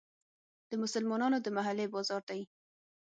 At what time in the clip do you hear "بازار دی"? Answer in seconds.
1.93-2.41